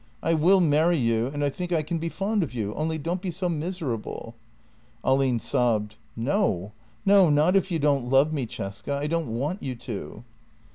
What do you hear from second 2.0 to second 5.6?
fond of you, only don't be so miserable." Ahlin